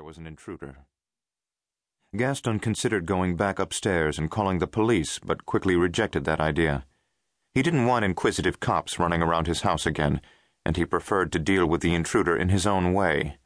there 0.00 0.06
was 0.06 0.16
an 0.16 0.26
intruder. 0.26 0.78
Gaston 2.16 2.58
considered 2.58 3.04
going 3.04 3.36
back 3.36 3.58
upstairs 3.58 4.18
and 4.18 4.30
calling 4.30 4.58
the 4.58 4.66
police, 4.66 5.18
but 5.18 5.44
quickly 5.44 5.76
rejected 5.76 6.24
that 6.24 6.40
idea. 6.40 6.86
He 7.52 7.60
didn't 7.60 7.84
want 7.84 8.06
inquisitive 8.06 8.60
cops 8.60 8.98
running 8.98 9.20
around 9.20 9.46
his 9.46 9.60
house 9.60 9.84
again, 9.84 10.22
and 10.64 10.78
he 10.78 10.86
preferred 10.86 11.30
to 11.32 11.38
deal 11.38 11.66
with 11.66 11.82
the 11.82 11.94
intruder 11.94 12.34
in 12.34 12.48
his 12.48 12.66
own 12.66 12.94
way. 12.94 13.36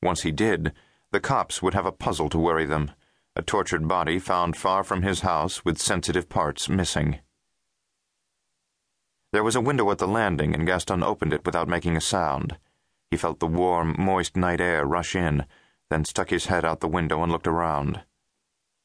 Once 0.00 0.22
he 0.22 0.30
did, 0.30 0.72
the 1.10 1.18
cops 1.18 1.60
would 1.60 1.74
have 1.74 1.86
a 1.86 1.90
puzzle 1.90 2.28
to 2.28 2.38
worry 2.38 2.66
them 2.66 2.92
a 3.34 3.42
tortured 3.42 3.88
body 3.88 4.20
found 4.20 4.56
far 4.56 4.84
from 4.84 5.02
his 5.02 5.22
house 5.22 5.64
with 5.64 5.82
sensitive 5.82 6.28
parts 6.28 6.68
missing. 6.68 7.18
There 9.32 9.42
was 9.42 9.56
a 9.56 9.60
window 9.60 9.90
at 9.90 9.98
the 9.98 10.06
landing, 10.06 10.54
and 10.54 10.68
Gaston 10.68 11.02
opened 11.02 11.32
it 11.32 11.44
without 11.44 11.66
making 11.66 11.96
a 11.96 12.00
sound. 12.00 12.58
He 13.10 13.16
felt 13.16 13.40
the 13.40 13.48
warm, 13.48 13.96
moist 13.98 14.36
night 14.36 14.60
air 14.60 14.86
rush 14.86 15.16
in 15.16 15.46
then 15.90 16.04
stuck 16.04 16.30
his 16.30 16.46
head 16.46 16.64
out 16.64 16.80
the 16.80 16.88
window 16.88 17.22
and 17.22 17.30
looked 17.30 17.46
around. 17.46 18.02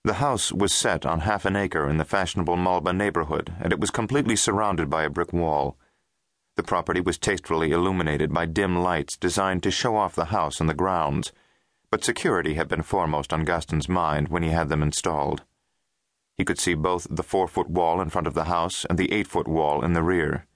The 0.03 0.15
house 0.15 0.51
was 0.51 0.73
set 0.73 1.05
on 1.05 1.21
half 1.21 1.45
an 1.45 1.55
acre 1.55 1.87
in 1.87 1.97
the 1.97 2.05
fashionable 2.05 2.55
Malba 2.55 2.95
neighborhood, 2.95 3.53
and 3.59 3.71
it 3.71 3.79
was 3.79 3.91
completely 3.91 4.35
surrounded 4.35 4.89
by 4.89 5.03
a 5.03 5.09
brick 5.09 5.31
wall. 5.31 5.77
The 6.55 6.63
property 6.63 7.01
was 7.01 7.17
tastefully 7.17 7.71
illuminated 7.71 8.33
by 8.33 8.45
dim 8.47 8.79
lights 8.79 9.15
designed 9.15 9.63
to 9.63 9.71
show 9.71 9.95
off 9.95 10.15
the 10.15 10.25
house 10.25 10.59
and 10.59 10.69
the 10.69 10.73
grounds, 10.73 11.31
but 11.91 12.03
security 12.03 12.55
had 12.55 12.67
been 12.67 12.81
foremost 12.81 13.31
on 13.31 13.45
Gaston's 13.45 13.87
mind 13.87 14.29
when 14.29 14.43
he 14.43 14.49
had 14.49 14.69
them 14.69 14.81
installed. 14.81 15.43
He 16.37 16.45
could 16.45 16.59
see 16.59 16.73
both 16.73 17.05
the 17.09 17.23
four-foot 17.23 17.69
wall 17.69 18.01
in 18.01 18.09
front 18.09 18.25
of 18.25 18.33
the 18.33 18.45
house 18.45 18.85
and 18.85 18.97
the 18.97 19.11
eight-foot 19.11 19.47
wall 19.47 19.83
in 19.83 19.93
the 19.93 20.01
rear. 20.01 20.47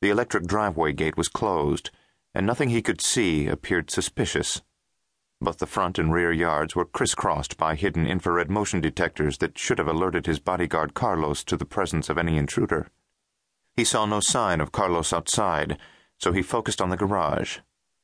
The 0.00 0.10
electric 0.10 0.44
driveway 0.46 0.92
gate 0.92 1.16
was 1.16 1.28
closed, 1.28 1.90
and 2.34 2.46
nothing 2.46 2.68
he 2.68 2.82
could 2.82 3.00
see 3.00 3.48
appeared 3.48 3.90
suspicious. 3.90 4.62
Both 5.40 5.58
the 5.58 5.66
front 5.66 5.98
and 5.98 6.12
rear 6.12 6.32
yards 6.32 6.74
were 6.74 6.84
crisscrossed 6.84 7.56
by 7.56 7.76
hidden 7.76 8.06
infrared 8.06 8.50
motion 8.50 8.80
detectors 8.80 9.38
that 9.38 9.56
should 9.56 9.78
have 9.78 9.86
alerted 9.86 10.26
his 10.26 10.40
bodyguard 10.40 10.94
Carlos 10.94 11.44
to 11.44 11.56
the 11.56 11.64
presence 11.64 12.08
of 12.08 12.18
any 12.18 12.36
intruder. 12.36 12.88
He 13.76 13.84
saw 13.84 14.04
no 14.04 14.18
sign 14.18 14.60
of 14.60 14.72
Carlos 14.72 15.12
outside, 15.12 15.78
so 16.18 16.32
he 16.32 16.42
focused 16.42 16.82
on 16.82 16.90
the 16.90 16.96
garage. 16.96 17.58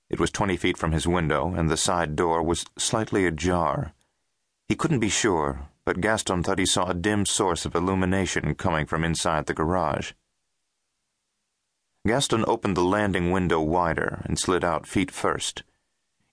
It 0.09 0.20
was 0.20 0.31
twenty 0.31 0.56
feet 0.56 0.78
from 0.78 0.92
his 0.92 1.09
window, 1.09 1.53
and 1.53 1.69
the 1.69 1.77
side 1.77 2.14
door 2.14 2.41
was 2.41 2.67
slightly 2.78 3.27
ajar. 3.27 3.92
He 4.69 4.77
couldn't 4.77 5.00
be 5.00 5.09
sure, 5.09 5.69
but 5.84 6.00
Gaston 6.00 6.44
thought 6.44 6.61
he 6.61 6.66
saw 6.66 6.89
a 6.89 6.94
dim 6.94 7.27
source 7.27 7.66
of 7.66 7.75
illumination 7.75 8.55
coming 8.55 8.87
from 8.87 9.03
inside 9.03 9.47
the 9.47 9.55
garage. 9.55 10.12
Gaston 12.06 12.44
opened 12.47 12.77
the 12.77 12.84
landing 12.84 13.33
window 13.33 13.61
wider 13.61 14.22
and 14.25 14.39
slid 14.39 14.62
out 14.62 14.87
feet 14.87 15.11
first. 15.11 15.64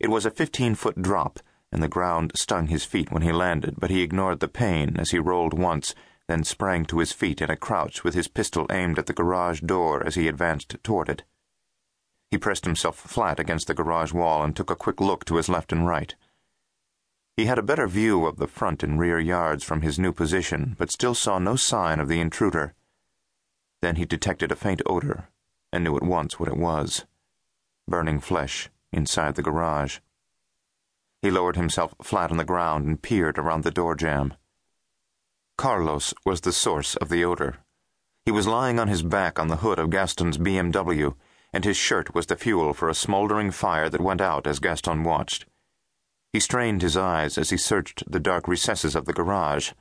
It 0.01 0.09
was 0.09 0.25
a 0.25 0.31
fifteen-foot 0.31 0.99
drop, 1.03 1.39
and 1.71 1.83
the 1.83 1.87
ground 1.87 2.31
stung 2.33 2.65
his 2.69 2.83
feet 2.83 3.11
when 3.11 3.21
he 3.21 3.31
landed, 3.31 3.75
but 3.77 3.91
he 3.91 4.01
ignored 4.01 4.39
the 4.39 4.47
pain 4.47 4.97
as 4.97 5.11
he 5.11 5.19
rolled 5.19 5.53
once, 5.53 5.93
then 6.27 6.43
sprang 6.43 6.85
to 6.85 6.97
his 6.97 7.11
feet 7.11 7.39
in 7.39 7.51
a 7.51 7.55
crouch 7.55 8.03
with 8.03 8.15
his 8.15 8.27
pistol 8.27 8.65
aimed 8.71 8.97
at 8.97 9.05
the 9.05 9.13
garage 9.13 9.61
door 9.61 10.03
as 10.03 10.15
he 10.15 10.27
advanced 10.27 10.75
toward 10.81 11.07
it. 11.07 11.23
He 12.31 12.39
pressed 12.39 12.65
himself 12.65 12.97
flat 12.97 13.39
against 13.39 13.67
the 13.67 13.75
garage 13.75 14.11
wall 14.11 14.43
and 14.43 14.55
took 14.55 14.71
a 14.71 14.75
quick 14.75 14.99
look 14.99 15.23
to 15.25 15.35
his 15.35 15.49
left 15.49 15.71
and 15.71 15.85
right. 15.85 16.15
He 17.37 17.45
had 17.45 17.59
a 17.59 17.63
better 17.63 17.87
view 17.87 18.25
of 18.25 18.37
the 18.37 18.47
front 18.47 18.81
and 18.81 18.99
rear 18.99 19.19
yards 19.19 19.63
from 19.63 19.83
his 19.83 19.99
new 19.99 20.13
position, 20.13 20.75
but 20.79 20.91
still 20.91 21.13
saw 21.13 21.37
no 21.37 21.55
sign 21.55 21.99
of 21.99 22.07
the 22.07 22.19
intruder. 22.19 22.73
Then 23.83 23.97
he 23.97 24.05
detected 24.05 24.51
a 24.51 24.55
faint 24.55 24.81
odor, 24.87 25.29
and 25.71 25.83
knew 25.83 25.95
at 25.95 26.01
once 26.01 26.39
what 26.39 26.49
it 26.49 26.57
was. 26.57 27.05
Burning 27.87 28.19
flesh 28.19 28.71
inside 28.91 29.35
the 29.35 29.43
garage. 29.43 29.99
He 31.21 31.29
lowered 31.29 31.55
himself 31.55 31.93
flat 32.01 32.31
on 32.31 32.37
the 32.37 32.43
ground 32.43 32.87
and 32.87 33.01
peered 33.01 33.37
around 33.37 33.63
the 33.63 33.71
door 33.71 33.95
jamb. 33.95 34.33
Carlos 35.57 36.13
was 36.25 36.41
the 36.41 36.51
source 36.51 36.95
of 36.95 37.09
the 37.09 37.23
odor. 37.23 37.59
He 38.25 38.31
was 38.31 38.47
lying 38.47 38.79
on 38.79 38.87
his 38.87 39.03
back 39.03 39.37
on 39.37 39.47
the 39.47 39.57
hood 39.57 39.77
of 39.77 39.89
Gaston's 39.89 40.37
BMW, 40.37 41.15
and 41.53 41.63
his 41.63 41.77
shirt 41.77 42.15
was 42.15 42.25
the 42.25 42.35
fuel 42.35 42.73
for 42.73 42.89
a 42.89 42.95
smoldering 42.95 43.51
fire 43.51 43.89
that 43.89 44.01
went 44.01 44.21
out 44.21 44.47
as 44.47 44.59
Gaston 44.59 45.03
watched. 45.03 45.45
He 46.33 46.39
strained 46.39 46.81
his 46.81 46.95
eyes 46.95 47.37
as 47.37 47.49
he 47.49 47.57
searched 47.57 48.09
the 48.09 48.19
dark 48.19 48.47
recesses 48.47 48.95
of 48.95 49.05
the 49.05 49.13
garage. 49.13 49.73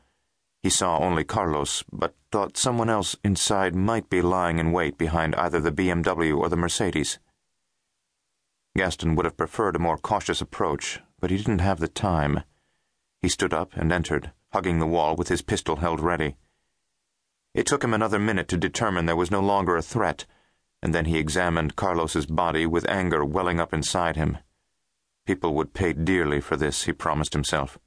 He 0.63 0.69
saw 0.69 0.99
only 0.99 1.25
Carlos, 1.25 1.85
but 1.93 2.17
thought 2.33 2.57
someone 2.57 2.91
else 2.91 3.17
inside 3.25 3.75
might 3.75 4.11
be 4.11 4.21
lying 4.21 4.59
in 4.59 4.73
wait 4.73 4.99
behind 4.99 5.35
either 5.37 5.61
the 5.61 5.73
BMW 5.73 6.37
or 6.37 6.49
the 6.49 6.57
Mercedes. 6.57 7.19
Gaston 8.77 9.17
would 9.17 9.25
have 9.25 9.37
preferred 9.37 9.77
a 9.77 9.81
more 9.81 9.99
cautious 9.99 10.41
approach, 10.41 11.01
but 11.19 11.31
he 11.31 11.37
didn't 11.37 11.59
have 11.59 11.81
the 11.81 11.89
time. 11.89 12.43
He 13.21 13.29
stood 13.29 13.53
up 13.53 13.77
and 13.77 13.93
entered, 13.93 14.33
hugging 14.53 14.79
the 14.79 14.87
wall 14.87 15.17
with 15.17 15.29
his 15.29 15.43
pistol 15.43 15.77
held 15.77 16.01
ready. 16.01 16.37
It 17.53 17.67
took 17.67 17.83
him 17.83 17.93
another 17.93 18.19
minute 18.19 18.47
to 18.49 18.57
determine 18.57 19.07
there 19.07 19.17
was 19.17 19.31
no 19.31 19.41
longer 19.41 19.77
a 19.77 19.83
threat, 19.83 20.25
and 20.83 20.95
then 20.95 21.07
he 21.07 21.19
examined 21.19 21.77
Carlos's 21.77 22.27
body 22.27 22.65
with 22.65 22.89
anger 22.89 23.25
welling 23.25 23.59
up 23.59 23.75
inside 23.75 24.17
him. 24.17 24.39
People 25.27 25.55
would 25.55 25.75
pay 25.75 25.93
dearly 25.93 26.41
for 26.41 26.57
this, 26.57 26.85
he 26.85 26.93
promised 26.93 27.33
himself. 27.33 27.79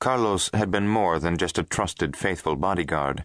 Carlos 0.00 0.50
had 0.52 0.70
been 0.70 0.88
more 0.88 1.18
than 1.18 1.38
just 1.38 1.58
a 1.58 1.62
trusted, 1.62 2.16
faithful 2.16 2.56
bodyguard. 2.56 3.24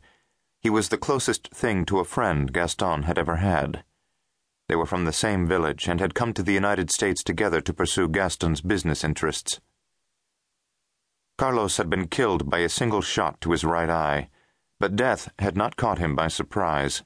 He 0.60 0.70
was 0.70 0.90
the 0.90 0.98
closest 0.98 1.50
thing 1.50 1.86
to 1.86 2.00
a 2.00 2.06
friend 2.06 2.54
Gaston 2.54 3.04
had 3.04 3.18
ever 3.18 3.38
had. 3.38 3.84
They 4.74 4.78
were 4.78 4.88
from 4.88 5.06
the 5.06 5.14
same 5.14 5.46
village 5.46 5.88
and 5.88 6.00
had 6.00 6.16
come 6.16 6.34
to 6.34 6.42
the 6.42 6.52
United 6.52 6.90
States 6.90 7.24
together 7.24 7.62
to 7.62 7.76
pursue 7.76 8.08
Gaston's 8.08 8.60
business 8.60 9.04
interests. 9.04 9.62
Carlos 11.38 11.78
had 11.78 11.92
been 11.92 12.08
killed 12.08 12.50
by 12.50 12.58
a 12.58 12.70
single 12.70 13.04
shot 13.04 13.40
to 13.42 13.52
his 13.52 13.64
right 13.64 13.88
eye, 13.88 14.30
but 14.80 14.96
death 14.96 15.32
had 15.38 15.56
not 15.56 15.76
caught 15.76 16.00
him 16.00 16.16
by 16.16 16.28
surprise. 16.28 17.04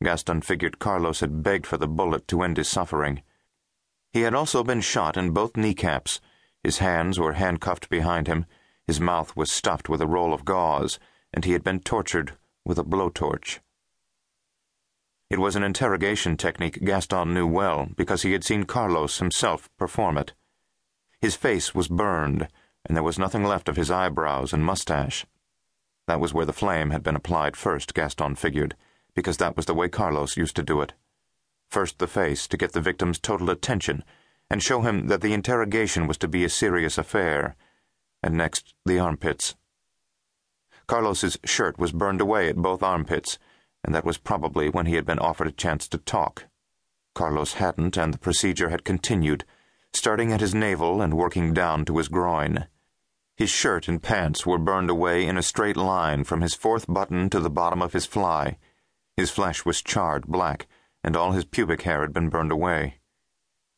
Gaston 0.00 0.42
figured 0.42 0.78
Carlos 0.78 1.18
had 1.18 1.42
begged 1.42 1.66
for 1.66 1.76
the 1.76 1.88
bullet 1.88 2.28
to 2.28 2.42
end 2.42 2.56
his 2.56 2.68
suffering. 2.68 3.20
He 4.12 4.20
had 4.20 4.34
also 4.34 4.62
been 4.62 4.80
shot 4.80 5.16
in 5.16 5.32
both 5.32 5.56
kneecaps. 5.56 6.20
His 6.62 6.78
hands 6.78 7.18
were 7.18 7.32
handcuffed 7.32 7.88
behind 7.88 8.28
him, 8.28 8.46
his 8.86 9.00
mouth 9.00 9.34
was 9.34 9.50
stuffed 9.50 9.88
with 9.88 10.00
a 10.00 10.06
roll 10.06 10.32
of 10.32 10.44
gauze, 10.44 11.00
and 11.34 11.44
he 11.44 11.50
had 11.50 11.64
been 11.64 11.80
tortured 11.80 12.34
with 12.64 12.78
a 12.78 12.84
blowtorch. 12.84 13.58
It 15.28 15.40
was 15.40 15.56
an 15.56 15.64
interrogation 15.64 16.36
technique 16.36 16.84
Gaston 16.84 17.34
knew 17.34 17.48
well 17.48 17.88
because 17.96 18.22
he 18.22 18.32
had 18.32 18.44
seen 18.44 18.64
Carlos 18.64 19.18
himself 19.18 19.68
perform 19.76 20.18
it. 20.18 20.34
His 21.20 21.34
face 21.34 21.74
was 21.74 21.88
burned, 21.88 22.46
and 22.84 22.96
there 22.96 23.02
was 23.02 23.18
nothing 23.18 23.42
left 23.42 23.68
of 23.68 23.74
his 23.74 23.90
eyebrows 23.90 24.52
and 24.52 24.64
mustache. 24.64 25.26
That 26.06 26.20
was 26.20 26.32
where 26.32 26.46
the 26.46 26.52
flame 26.52 26.90
had 26.90 27.02
been 27.02 27.16
applied 27.16 27.56
first, 27.56 27.92
Gaston 27.92 28.36
figured, 28.36 28.76
because 29.14 29.38
that 29.38 29.56
was 29.56 29.66
the 29.66 29.74
way 29.74 29.88
Carlos 29.88 30.36
used 30.36 30.54
to 30.56 30.62
do 30.62 30.80
it. 30.80 30.92
First 31.68 31.98
the 31.98 32.06
face 32.06 32.46
to 32.46 32.56
get 32.56 32.72
the 32.72 32.80
victim's 32.80 33.18
total 33.18 33.50
attention 33.50 34.04
and 34.48 34.62
show 34.62 34.82
him 34.82 35.08
that 35.08 35.22
the 35.22 35.32
interrogation 35.32 36.06
was 36.06 36.18
to 36.18 36.28
be 36.28 36.44
a 36.44 36.48
serious 36.48 36.98
affair, 36.98 37.56
and 38.22 38.36
next 38.36 38.74
the 38.84 39.00
armpits. 39.00 39.56
Carlos's 40.86 41.36
shirt 41.44 41.80
was 41.80 41.90
burned 41.90 42.20
away 42.20 42.48
at 42.48 42.54
both 42.54 42.80
armpits 42.80 43.40
and 43.86 43.94
that 43.94 44.04
was 44.04 44.18
probably 44.18 44.68
when 44.68 44.86
he 44.86 44.96
had 44.96 45.06
been 45.06 45.20
offered 45.20 45.46
a 45.46 45.52
chance 45.52 45.86
to 45.88 45.98
talk. 45.98 46.44
Carlos 47.14 47.54
hadn't, 47.54 47.96
and 47.96 48.12
the 48.12 48.18
procedure 48.18 48.68
had 48.68 48.84
continued, 48.84 49.44
starting 49.94 50.32
at 50.32 50.40
his 50.40 50.54
navel 50.54 51.00
and 51.00 51.16
working 51.16 51.54
down 51.54 51.84
to 51.84 51.96
his 51.96 52.08
groin. 52.08 52.66
His 53.36 53.48
shirt 53.48 53.86
and 53.86 54.02
pants 54.02 54.44
were 54.44 54.58
burned 54.58 54.90
away 54.90 55.24
in 55.26 55.38
a 55.38 55.42
straight 55.42 55.76
line 55.76 56.24
from 56.24 56.40
his 56.40 56.54
fourth 56.54 56.86
button 56.88 57.30
to 57.30 57.38
the 57.38 57.48
bottom 57.48 57.80
of 57.80 57.92
his 57.92 58.06
fly. 58.06 58.58
His 59.16 59.30
flesh 59.30 59.64
was 59.64 59.82
charred 59.82 60.26
black, 60.26 60.66
and 61.04 61.16
all 61.16 61.32
his 61.32 61.44
pubic 61.44 61.82
hair 61.82 62.00
had 62.00 62.12
been 62.12 62.28
burned 62.28 62.50
away. 62.50 62.98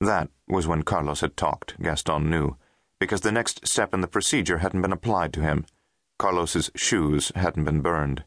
That 0.01 0.31
was 0.47 0.67
when 0.67 0.85
Carlos 0.85 1.21
had 1.21 1.37
talked, 1.37 1.81
Gaston 1.83 2.31
knew, 2.31 2.57
because 2.99 3.21
the 3.21 3.33
next 3.33 3.67
step 3.67 3.93
in 3.93 4.01
the 4.01 4.09
procedure 4.09 4.59
hadn't 4.59 4.83
been 4.83 4.93
applied 4.93 5.33
to 5.35 5.43
him. 5.43 5.67
Carlos's 6.19 6.71
shoes 6.75 7.31
hadn't 7.35 7.65
been 7.65 7.83
burned. 7.83 8.25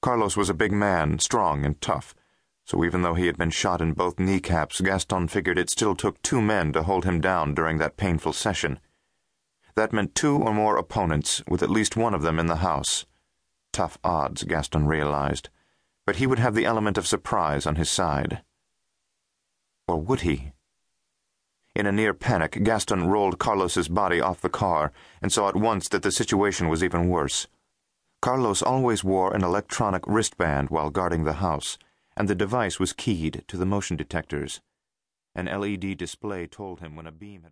Carlos 0.00 0.36
was 0.36 0.48
a 0.48 0.54
big 0.54 0.72
man, 0.72 1.18
strong 1.18 1.64
and 1.64 1.80
tough, 1.80 2.14
so 2.64 2.84
even 2.84 3.02
though 3.02 3.14
he 3.14 3.26
had 3.26 3.36
been 3.36 3.50
shot 3.50 3.80
in 3.80 3.94
both 3.94 4.20
kneecaps, 4.20 4.80
Gaston 4.80 5.26
figured 5.26 5.58
it 5.58 5.70
still 5.70 5.96
took 5.96 6.20
two 6.22 6.40
men 6.40 6.72
to 6.74 6.84
hold 6.84 7.04
him 7.04 7.20
down 7.20 7.54
during 7.54 7.78
that 7.78 7.96
painful 7.96 8.32
session. 8.32 8.78
That 9.74 9.92
meant 9.92 10.14
two 10.14 10.36
or 10.36 10.52
more 10.52 10.76
opponents, 10.76 11.42
with 11.48 11.62
at 11.62 11.70
least 11.70 11.96
one 11.96 12.14
of 12.14 12.22
them 12.22 12.38
in 12.38 12.46
the 12.46 12.56
house. 12.56 13.06
Tough 13.72 13.98
odds, 14.04 14.44
Gaston 14.44 14.86
realized, 14.86 15.48
but 16.06 16.16
he 16.16 16.26
would 16.26 16.38
have 16.38 16.54
the 16.54 16.64
element 16.64 16.98
of 16.98 17.06
surprise 17.06 17.66
on 17.66 17.76
his 17.76 17.90
side. 17.90 18.42
Or 19.86 20.00
would 20.00 20.20
he? 20.20 20.52
In 21.74 21.86
a 21.86 21.92
near 21.92 22.14
panic, 22.14 22.62
Gaston 22.62 23.08
rolled 23.08 23.38
Carlos's 23.38 23.88
body 23.88 24.20
off 24.20 24.40
the 24.40 24.48
car 24.48 24.92
and 25.22 25.32
saw 25.32 25.48
at 25.48 25.56
once 25.56 25.88
that 25.88 26.02
the 26.02 26.12
situation 26.12 26.68
was 26.68 26.84
even 26.84 27.08
worse. 27.08 27.46
Carlos 28.20 28.62
always 28.62 29.04
wore 29.04 29.32
an 29.32 29.44
electronic 29.44 30.02
wristband 30.06 30.70
while 30.70 30.90
guarding 30.90 31.22
the 31.22 31.34
house, 31.34 31.78
and 32.16 32.28
the 32.28 32.34
device 32.34 32.80
was 32.80 32.92
keyed 32.92 33.44
to 33.46 33.56
the 33.56 33.64
motion 33.64 33.96
detectors. 33.96 34.60
An 35.36 35.46
LED 35.46 35.96
display 35.96 36.48
told 36.48 36.80
him 36.80 36.96
when 36.96 37.06
a 37.06 37.12
beam 37.12 37.42
had 37.42 37.46